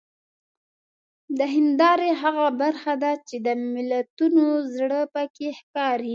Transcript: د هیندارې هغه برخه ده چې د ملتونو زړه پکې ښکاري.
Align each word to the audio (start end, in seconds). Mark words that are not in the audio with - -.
د 1.37 1.39
هیندارې 1.55 2.09
هغه 2.21 2.45
برخه 2.61 2.93
ده 3.03 3.11
چې 3.27 3.35
د 3.45 3.47
ملتونو 3.73 4.45
زړه 4.75 5.01
پکې 5.13 5.47
ښکاري. 5.59 6.09